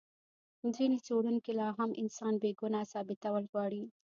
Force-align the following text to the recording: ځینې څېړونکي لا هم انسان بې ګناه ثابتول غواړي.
ځینې 0.75 0.97
څېړونکي 1.05 1.51
لا 1.59 1.67
هم 1.77 1.91
انسان 2.01 2.33
بې 2.41 2.51
ګناه 2.59 2.89
ثابتول 2.93 3.43
غواړي. 3.51 3.83